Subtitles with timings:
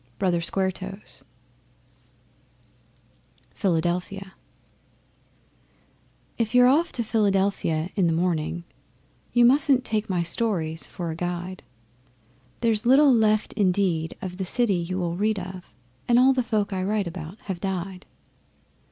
[0.17, 1.23] BROTHER SQUARE TOES
[3.51, 4.33] Philadelphia
[6.39, 8.63] If you're off to Philadelphia in the morning,
[9.31, 11.61] You mustn't take my stories for a guide.
[12.61, 15.71] There's little left indeed of the city you will read of,
[16.07, 18.07] And all the folk I write about have died.